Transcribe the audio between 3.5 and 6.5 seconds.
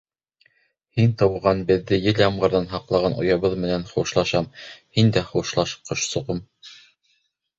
менән хушлашам, һин дә хушлаш, ҡошсоғом.